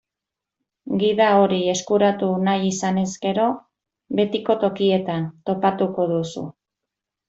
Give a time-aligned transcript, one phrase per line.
[1.03, 3.47] Gida hori eskuratu nahi izanez gero,
[4.23, 6.51] betiko tokietan topatuko duzu.